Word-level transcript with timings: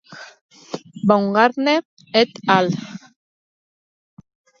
Baumgartner 1.07 1.77
et 2.19 2.31
al. 2.57 2.67